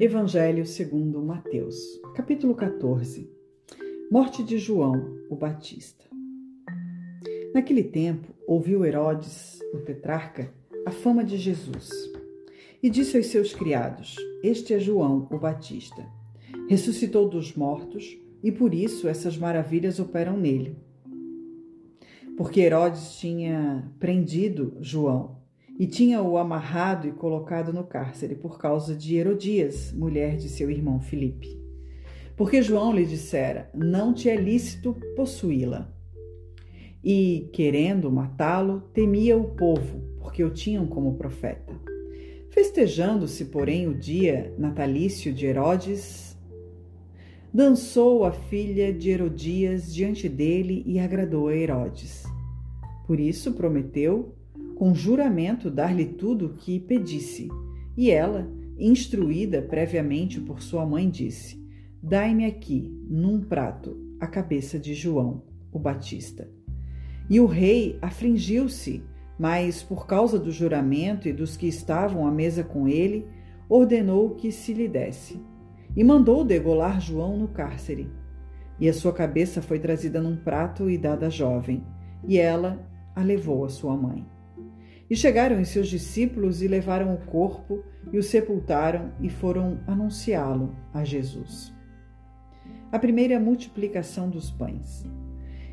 Evangelho 0.00 0.66
segundo 0.66 1.22
Mateus, 1.22 1.76
capítulo 2.16 2.52
14. 2.56 3.30
Morte 4.10 4.42
de 4.42 4.58
João, 4.58 5.18
o 5.30 5.36
Batista. 5.36 6.04
Naquele 7.54 7.84
tempo, 7.84 8.34
ouviu 8.44 8.84
Herodes, 8.84 9.60
o 9.72 9.78
tetrarca, 9.78 10.52
a 10.84 10.90
fama 10.90 11.22
de 11.22 11.36
Jesus. 11.36 11.90
E 12.82 12.90
disse 12.90 13.16
aos 13.16 13.26
seus 13.26 13.54
criados: 13.54 14.16
Este 14.42 14.74
é 14.74 14.80
João, 14.80 15.28
o 15.30 15.38
Batista. 15.38 16.04
Ressuscitou 16.68 17.28
dos 17.28 17.54
mortos, 17.54 18.18
e 18.42 18.50
por 18.50 18.74
isso 18.74 19.06
essas 19.06 19.38
maravilhas 19.38 20.00
operam 20.00 20.36
nele. 20.36 20.76
Porque 22.36 22.60
Herodes 22.60 23.16
tinha 23.16 23.88
prendido 24.00 24.76
João 24.80 25.43
e 25.78 25.86
tinha-o 25.86 26.36
amarrado 26.38 27.08
e 27.08 27.12
colocado 27.12 27.72
no 27.72 27.84
cárcere 27.84 28.34
por 28.34 28.58
causa 28.58 28.94
de 28.94 29.16
Herodias, 29.16 29.92
mulher 29.92 30.36
de 30.36 30.48
seu 30.48 30.70
irmão 30.70 31.00
Filipe. 31.00 31.60
Porque 32.36 32.62
João 32.62 32.94
lhe 32.94 33.04
dissera: 33.04 33.70
Não 33.74 34.12
te 34.12 34.28
é 34.28 34.36
lícito 34.36 34.96
possuí-la. 35.16 35.92
E, 37.02 37.50
querendo 37.52 38.10
matá-lo, 38.10 38.82
temia 38.92 39.36
o 39.36 39.50
povo, 39.50 40.00
porque 40.20 40.42
o 40.42 40.50
tinham 40.50 40.86
como 40.86 41.16
profeta. 41.16 41.74
Festejando-se, 42.50 43.46
porém, 43.46 43.86
o 43.88 43.94
dia 43.94 44.54
natalício 44.56 45.32
de 45.32 45.44
Herodes, 45.44 46.38
dançou 47.52 48.24
a 48.24 48.32
filha 48.32 48.92
de 48.92 49.10
Herodias 49.10 49.92
diante 49.92 50.28
dele 50.28 50.82
e 50.86 50.98
agradou 50.98 51.48
a 51.48 51.54
Herodes. 51.54 52.24
Por 53.06 53.20
isso 53.20 53.52
prometeu 53.52 54.34
com 54.74 54.94
juramento 54.94 55.70
dar-lhe 55.70 56.06
tudo 56.06 56.46
o 56.46 56.54
que 56.54 56.80
pedisse. 56.80 57.48
E 57.96 58.10
ela, 58.10 58.50
instruída 58.78 59.62
previamente 59.62 60.40
por 60.40 60.60
sua 60.60 60.84
mãe, 60.84 61.08
disse: 61.08 61.62
Dai-me 62.02 62.44
aqui, 62.44 62.92
num 63.08 63.40
prato, 63.40 63.96
a 64.20 64.26
cabeça 64.26 64.78
de 64.78 64.94
João, 64.94 65.42
o 65.72 65.78
Batista. 65.78 66.50
E 67.30 67.40
o 67.40 67.46
rei 67.46 67.98
afligiu-se, 68.02 69.02
mas 69.38 69.82
por 69.82 70.06
causa 70.06 70.38
do 70.38 70.50
juramento 70.50 71.28
e 71.28 71.32
dos 71.32 71.56
que 71.56 71.66
estavam 71.66 72.26
à 72.26 72.30
mesa 72.30 72.62
com 72.62 72.86
ele, 72.86 73.26
ordenou 73.68 74.34
que 74.34 74.52
se 74.52 74.74
lhe 74.74 74.88
desse. 74.88 75.40
E 75.96 76.04
mandou 76.04 76.44
degolar 76.44 77.00
João 77.00 77.38
no 77.38 77.48
cárcere. 77.48 78.10
E 78.78 78.88
a 78.88 78.92
sua 78.92 79.12
cabeça 79.12 79.62
foi 79.62 79.78
trazida 79.78 80.20
num 80.20 80.36
prato 80.36 80.90
e 80.90 80.98
dada 80.98 81.26
à 81.26 81.30
jovem, 81.30 81.82
e 82.26 82.38
ela 82.38 82.84
a 83.14 83.22
levou 83.22 83.64
à 83.64 83.68
sua 83.68 83.96
mãe. 83.96 84.33
E 85.14 85.16
chegaram 85.16 85.60
os 85.60 85.68
seus 85.68 85.86
discípulos 85.86 86.60
e 86.60 86.66
levaram 86.66 87.14
o 87.14 87.18
corpo 87.18 87.84
e 88.12 88.18
o 88.18 88.22
sepultaram 88.22 89.12
e 89.20 89.28
foram 89.28 89.78
anunciá-lo 89.86 90.74
a 90.92 91.04
Jesus. 91.04 91.72
A 92.90 92.98
primeira 92.98 93.38
multiplicação 93.38 94.28
dos 94.28 94.50
pães. 94.50 95.06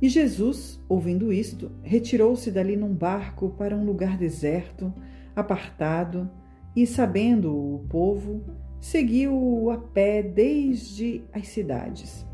E 0.00 0.08
Jesus, 0.08 0.80
ouvindo 0.88 1.32
isto, 1.32 1.72
retirou-se 1.82 2.48
dali 2.48 2.76
num 2.76 2.94
barco 2.94 3.50
para 3.58 3.76
um 3.76 3.84
lugar 3.84 4.16
deserto, 4.16 4.94
apartado, 5.34 6.30
e, 6.76 6.86
sabendo 6.86 7.52
o 7.52 7.84
povo, 7.88 8.40
seguiu-o 8.80 9.68
a 9.72 9.78
pé 9.78 10.22
desde 10.22 11.24
as 11.32 11.48
cidades. 11.48 12.24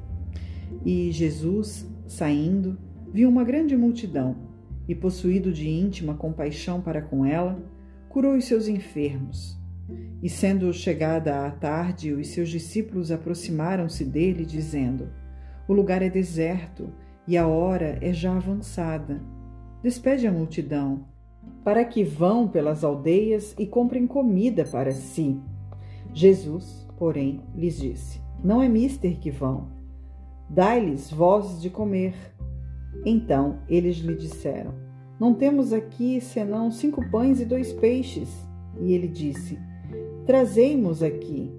E 0.84 1.10
Jesus, 1.12 1.90
saindo, 2.06 2.78
viu 3.10 3.26
uma 3.26 3.42
grande 3.42 3.74
multidão 3.74 4.49
e, 4.90 4.94
possuído 4.94 5.52
de 5.52 5.70
íntima 5.70 6.14
compaixão 6.14 6.80
para 6.80 7.00
com 7.00 7.24
ela, 7.24 7.56
curou 8.08 8.34
os 8.34 8.44
seus 8.44 8.66
enfermos. 8.66 9.56
E, 10.20 10.28
sendo 10.28 10.72
chegada 10.72 11.46
a 11.46 11.50
tarde, 11.52 12.12
os 12.12 12.26
seus 12.26 12.48
discípulos 12.48 13.12
aproximaram-se 13.12 14.04
dele, 14.04 14.44
dizendo: 14.44 15.08
O 15.68 15.72
lugar 15.72 16.02
é 16.02 16.10
deserto 16.10 16.92
e 17.24 17.38
a 17.38 17.46
hora 17.46 17.98
é 18.00 18.12
já 18.12 18.36
avançada. 18.36 19.22
Despede 19.80 20.26
a 20.26 20.32
multidão, 20.32 21.04
para 21.62 21.84
que 21.84 22.02
vão 22.02 22.48
pelas 22.48 22.82
aldeias 22.82 23.54
e 23.56 23.66
comprem 23.66 24.08
comida 24.08 24.64
para 24.64 24.90
si. 24.90 25.40
Jesus, 26.12 26.84
porém, 26.98 27.40
lhes 27.54 27.78
disse: 27.78 28.20
Não 28.42 28.60
é 28.60 28.68
mister 28.68 29.20
que 29.20 29.30
vão. 29.30 29.68
Dai-lhes 30.48 31.12
vozes 31.12 31.62
de 31.62 31.70
comer. 31.70 32.14
Então 33.06 33.60
eles 33.68 33.98
lhe 33.98 34.16
disseram: 34.16 34.89
Não 35.20 35.34
temos 35.34 35.70
aqui 35.70 36.18
senão 36.18 36.70
cinco 36.70 37.06
pães 37.10 37.40
e 37.40 37.44
dois 37.44 37.74
peixes. 37.74 38.30
E 38.80 38.94
ele 38.94 39.06
disse: 39.06 39.58
Trazei-mos 40.24 41.02
aqui. 41.02 41.52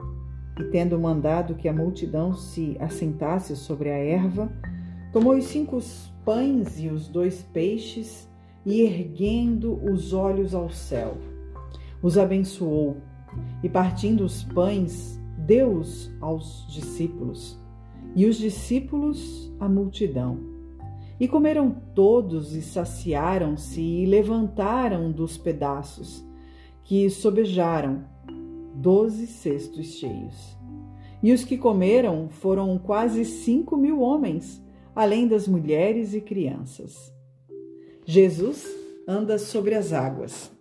E 0.59 0.63
tendo 0.65 0.99
mandado 0.99 1.53
que 1.53 1.69
a 1.69 1.73
multidão 1.73 2.33
se 2.33 2.75
assentasse 2.79 3.55
sobre 3.55 3.89
a 3.89 3.97
erva, 3.97 4.51
tomou 5.13 5.35
os 5.35 5.45
cinco 5.45 5.79
pães 6.25 6.79
e 6.79 6.87
os 6.87 7.07
dois 7.07 7.43
peixes 7.53 8.27
e, 8.65 8.81
erguendo 8.81 9.79
os 9.91 10.11
olhos 10.11 10.53
ao 10.53 10.69
céu, 10.69 11.17
os 12.01 12.17
abençoou 12.17 12.97
e, 13.63 13.69
partindo 13.69 14.23
os 14.23 14.43
pães, 14.43 15.19
deu-os 15.37 16.11
aos 16.19 16.67
discípulos, 16.69 17.57
e 18.15 18.25
os 18.25 18.35
discípulos 18.35 19.51
à 19.59 19.69
multidão. 19.69 20.50
E 21.21 21.27
comeram 21.27 21.69
todos 21.93 22.55
e 22.55 22.63
saciaram-se 22.63 23.79
e 23.79 24.07
levantaram 24.07 25.11
dos 25.11 25.37
pedaços, 25.37 26.25
que 26.83 27.07
sobejaram, 27.11 28.03
doze 28.73 29.27
cestos 29.27 29.85
cheios. 29.99 30.57
E 31.21 31.31
os 31.31 31.43
que 31.43 31.59
comeram 31.59 32.27
foram 32.27 32.75
quase 32.79 33.23
cinco 33.23 33.77
mil 33.77 33.99
homens, 33.99 34.65
além 34.95 35.27
das 35.27 35.47
mulheres 35.47 36.15
e 36.15 36.21
crianças. 36.21 37.13
Jesus 38.03 38.67
anda 39.07 39.37
sobre 39.37 39.75
as 39.75 39.93
águas. 39.93 40.51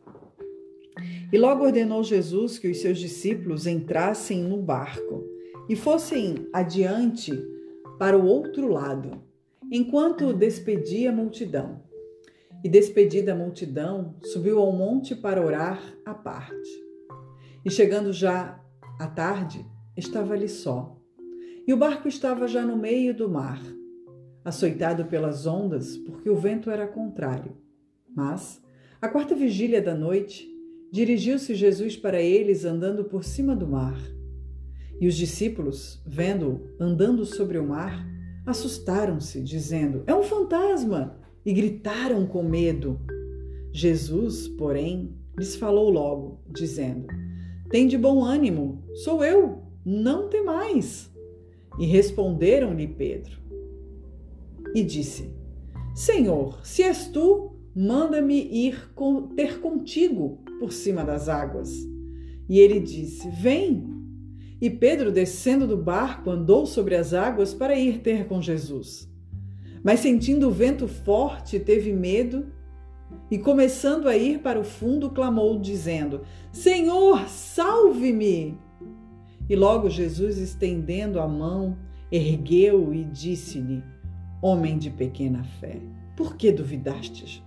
E 1.33 1.39
logo 1.39 1.65
ordenou 1.65 2.05
Jesus 2.05 2.59
que 2.59 2.69
os 2.69 2.83
seus 2.83 2.99
discípulos 2.99 3.67
entrassem 3.67 4.43
no 4.43 4.59
barco 4.59 5.25
e 5.71 5.75
fossem 5.75 6.47
adiante 6.53 7.33
para 7.99 8.19
o 8.19 8.27
outro 8.27 8.69
lado 8.71 9.30
enquanto 9.71 10.33
despedia 10.33 11.11
a 11.11 11.15
multidão. 11.15 11.83
E 12.63 12.69
despedida 12.69 13.33
a 13.33 13.37
multidão, 13.37 14.17
subiu 14.23 14.59
ao 14.59 14.73
monte 14.73 15.15
para 15.15 15.45
orar 15.45 15.81
à 16.05 16.13
parte. 16.13 16.71
E 17.65 17.71
chegando 17.71 18.13
já 18.13 18.61
à 18.99 19.07
tarde, 19.07 19.65
estava 19.97 20.35
ali 20.35 20.49
só. 20.49 20.99
E 21.67 21.73
o 21.73 21.77
barco 21.77 22.09
estava 22.09 22.49
já 22.49 22.65
no 22.67 22.77
meio 22.77 23.15
do 23.15 23.29
mar, 23.29 23.63
açoitado 24.45 25.05
pelas 25.07 25.47
ondas, 25.47 25.97
porque 25.97 26.29
o 26.29 26.37
vento 26.37 26.71
era 26.71 26.87
contrário. 26.87 27.57
Mas, 28.15 28.63
à 29.01 29.09
quarta 29.09 29.35
vigília 29.35 29.81
da 29.81 29.95
noite, 29.95 30.47
dirigiu-se 30.91 31.55
Jesus 31.55 31.97
para 31.97 32.21
eles 32.21 32.65
andando 32.65 33.05
por 33.05 33.25
cima 33.25 33.55
do 33.55 33.67
mar. 33.67 33.97
E 35.01 35.07
os 35.07 35.15
discípulos, 35.15 36.03
vendo-o 36.07 36.61
andando 36.79 37.25
sobre 37.25 37.57
o 37.57 37.67
mar, 37.67 38.07
assustaram-se, 38.47 39.43
dizendo: 39.43 40.03
É 40.07 40.15
um 40.15 40.23
fantasma! 40.23 41.21
e 41.45 41.53
gritaram 41.53 42.27
com 42.27 42.43
medo. 42.43 43.01
Jesus, 43.73 44.49
porém, 44.49 45.15
lhes 45.39 45.57
falou 45.57 45.91
logo, 45.91 46.41
dizendo: 46.49 47.07
Tem 47.69 47.87
de 47.87 47.97
bom 47.97 48.25
ânimo, 48.25 48.83
sou 48.95 49.25
eu, 49.25 49.63
não 49.85 50.29
temais. 50.29 51.11
E 51.79 51.87
responderam-lhe 51.87 52.87
Pedro. 52.89 53.39
E 54.75 54.83
disse: 54.83 55.31
Senhor, 55.95 56.65
se 56.65 56.83
és 56.83 57.09
tu, 57.09 57.53
manda-me 57.75 58.41
ir 58.41 58.93
ter 59.37 59.61
contigo 59.61 60.39
por 60.59 60.73
cima 60.73 61.05
das 61.05 61.29
águas. 61.29 61.71
E 62.49 62.59
ele 62.59 62.81
disse: 62.81 63.29
Vem. 63.31 64.00
E 64.61 64.69
Pedro, 64.69 65.11
descendo 65.11 65.67
do 65.67 65.77
barco, 65.77 66.31
andou 66.31 66.67
sobre 66.67 66.95
as 66.95 67.15
águas 67.15 67.55
para 67.55 67.79
ir 67.79 68.01
ter 68.01 68.27
com 68.27 68.43
Jesus. 68.43 69.11
Mas 69.83 70.01
sentindo 70.01 70.49
o 70.49 70.53
vento 70.53 70.87
forte, 70.87 71.59
teve 71.59 71.93
medo 71.93 72.47
e, 73.31 73.39
começando 73.39 74.07
a 74.09 74.17
ir 74.17 74.41
para 74.41 74.61
o 74.61 74.65
fundo, 74.65 75.11
clamou, 75.11 75.59
dizendo: 75.59 76.21
Senhor, 76.53 77.27
salve-me! 77.27 78.59
E 79.49 79.57
logo 79.57 79.89
Jesus, 79.89 80.37
estendendo 80.37 81.19
a 81.19 81.27
mão, 81.27 81.79
ergueu 82.13 82.93
e 82.93 83.05
disse-lhe: 83.05 83.83
Homem 84.43 84.79
de 84.79 84.91
pequena 84.91 85.43
fé, 85.43 85.81
por 86.17 86.37
que 86.37 86.53
duvidastes? 86.53 87.43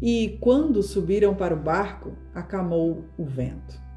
E 0.00 0.38
quando 0.40 0.82
subiram 0.82 1.34
para 1.34 1.54
o 1.54 1.60
barco, 1.60 2.16
acalmou 2.34 3.04
o 3.18 3.24
vento. 3.24 3.89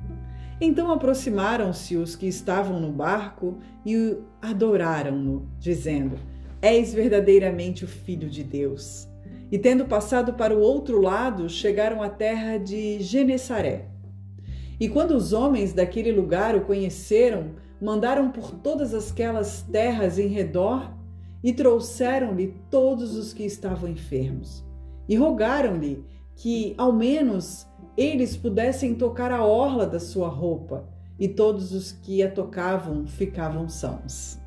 Então 0.66 0.90
aproximaram-se 0.90 1.98
os 1.98 2.16
que 2.16 2.26
estavam 2.26 2.80
no 2.80 2.90
barco 2.90 3.58
e 3.86 4.16
adoraram-no, 4.42 5.46
dizendo: 5.60 6.16
És 6.62 6.94
verdadeiramente 6.94 7.84
o 7.84 7.88
Filho 7.88 8.30
de 8.30 8.46
Deus. 8.46 9.06
E 9.52 9.60
tendo 9.60 9.84
passado 9.84 10.36
para 10.36 10.56
o 10.56 10.62
outro 10.62 11.02
lado, 11.02 11.50
chegaram 11.50 12.02
à 12.02 12.08
terra 12.08 12.58
de 12.58 13.02
Genesaré. 13.02 13.90
E 14.80 14.88
quando 14.88 15.12
os 15.12 15.34
homens 15.34 15.74
daquele 15.74 16.14
lugar 16.14 16.56
o 16.56 16.62
conheceram, 16.62 17.56
mandaram 17.82 18.32
por 18.32 18.52
todas 18.52 18.94
aquelas 18.94 19.64
terras 19.64 20.18
em 20.18 20.28
redor 20.28 20.94
e 21.44 21.52
trouxeram-lhe 21.52 22.56
todos 22.72 23.18
os 23.18 23.34
que 23.34 23.44
estavam 23.44 23.90
enfermos. 23.90 24.64
E 25.10 25.18
rogaram-lhe 25.18 26.06
que, 26.38 26.74
ao 26.78 26.94
menos, 26.94 27.68
eles 27.98 28.36
pudessem 28.36 28.96
tocar 28.96 29.32
a 29.32 29.46
orla 29.46 29.86
da 29.86 30.00
sua 30.00 30.28
roupa, 30.28 30.88
e 31.20 31.28
todos 31.28 31.72
os 31.72 31.92
que 31.92 32.24
a 32.24 32.32
tocavam 32.32 33.06
ficavam 33.06 33.70
sãos. 33.70 34.43